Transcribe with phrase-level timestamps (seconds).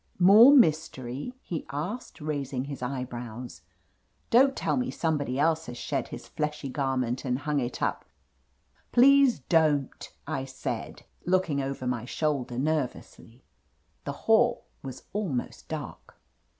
[0.17, 3.61] "More mystery?" he asked, raising his eye brows.
[4.31, 8.03] "Don't tell me somebody else has shed his fleshy garment and hung it up
[8.91, 13.43] —""Please don't/^ I said, looking over myi 56 // OF LETITIA CARBERRY shoulder nervously.
[14.05, 16.17] The hall was almost dark.